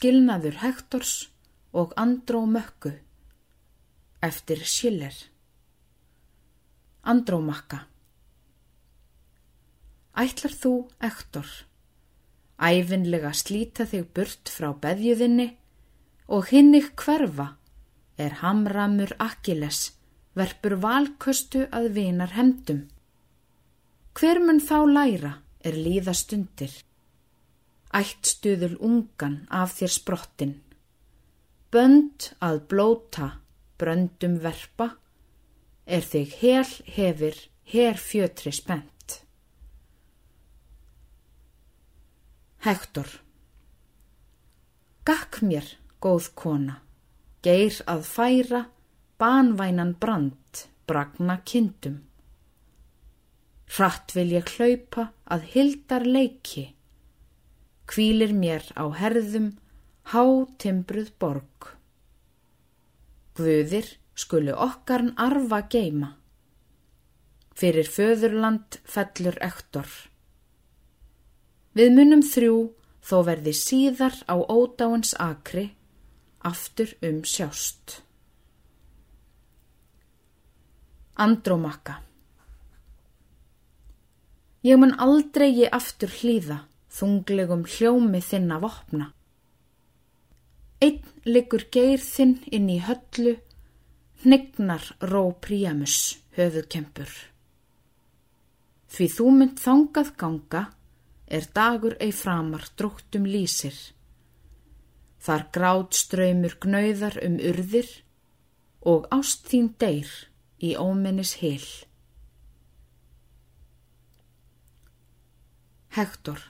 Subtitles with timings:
[0.00, 1.28] skilnaður Hektors
[1.76, 2.94] og Andrómökku
[4.24, 5.12] eftir Schiller.
[7.04, 7.82] Andrómakka
[10.16, 10.72] Ætlar þú,
[11.04, 11.50] Hektor,
[12.56, 15.50] æfinlega slíta þig burt frá beðjuðinni
[16.32, 17.50] og hinnig hverfa
[18.16, 19.82] er hamramur Akkiles
[20.32, 22.86] verpur valköstu að vinar hemdum.
[24.16, 26.16] Hver mun þá læra er líða
[27.90, 28.00] stundir?
[28.00, 30.60] Ættstuðul ungan af þér sprottin.
[31.70, 33.40] Bönd að blóta,
[33.78, 34.96] bröndum verpa,
[35.86, 39.24] er þig hel hefir, her fjötri spennt.
[42.60, 43.20] Hektor
[45.04, 45.64] Gakk mér,
[46.00, 46.80] góð kona,
[47.42, 48.66] geir að færa,
[49.18, 52.02] banvænan brand, bragna kindum.
[53.70, 56.74] Hratt vil ég hlaupa að hildar leiki,
[57.90, 59.50] kvílir mér á herðum,
[60.14, 60.22] há
[60.62, 61.72] timbruð borg.
[63.34, 66.14] Guðir skulu okkarn arfa geima,
[67.58, 69.88] fyrir föðurland fellur ektor.
[71.74, 72.56] Við munum þrjú
[73.06, 75.70] þó verði síðar á ódáins akri,
[76.46, 78.00] aftur um sjást.
[81.20, 82.00] Andrómakka
[84.64, 86.58] Ég mun aldrei ég aftur hlýða
[86.90, 89.06] þunglegum hljómi þinn að vopna.
[90.80, 93.36] Einn liggur geir þinn inn í höllu,
[94.24, 97.10] hnegnar ró príamus höfuðkempur.
[98.90, 100.62] Því þú mynd þangað ganga
[101.30, 103.76] er dagur ei framar dróttum lýsir.
[105.20, 107.90] Þar grátt ströymur gnauðar um urðir
[108.80, 110.10] og ást þín deyr
[110.64, 111.68] í ómennis heil.
[115.94, 116.40] Hektor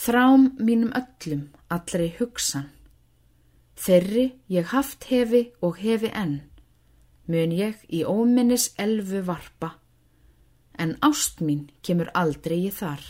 [0.00, 2.70] Þrám mínum öllum allri hugsan,
[3.76, 6.38] þeirri ég haft hefi og hefi enn,
[7.28, 9.74] mun ég í óminnis elfu varpa,
[10.80, 13.04] en ást mín kemur aldrei í þar.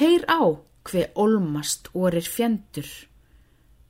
[0.00, 0.40] Heyr á
[0.88, 2.88] hver olmast orir fjendur,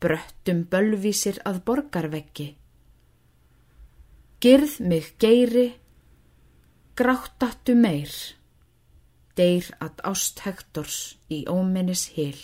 [0.02, 2.50] bröttum bölvísir að borgarveggi.
[4.42, 5.68] Girð mig geiri,
[6.98, 8.10] gráttattu meir,
[9.38, 10.98] deyr að ást Hektors
[11.32, 12.36] í ómennis hil.